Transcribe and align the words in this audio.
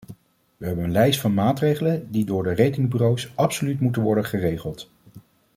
We 0.57 0.65
hebben 0.65 0.83
een 0.83 0.91
lijst 0.91 1.19
van 1.19 1.33
maatregelen 1.33 2.11
die 2.11 2.25
door 2.25 2.43
de 2.43 2.55
ratingbureaus 2.55 3.31
absoluut 3.35 3.79
moeten 3.79 4.01
worden 4.01 4.25
geregeld. 4.25 4.89